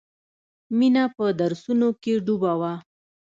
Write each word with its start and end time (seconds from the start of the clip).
مینه 0.77 1.03
په 1.15 1.25
درسونو 1.39 1.87
کې 2.01 2.13
ډوبه 2.25 2.53
وه 2.59 2.73